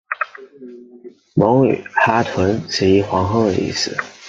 [1.35, 3.95] 蒙语哈屯即皇后的意思。